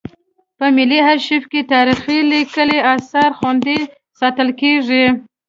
په 0.57 0.65
ملي 0.77 0.99
ارشیف 1.11 1.43
کې 1.51 1.61
تاریخي 1.73 2.17
لیکلي 2.31 2.79
اثار 2.93 3.31
خوندي 3.37 3.79
ساتل 4.19 4.49
کیږي. 4.61 5.05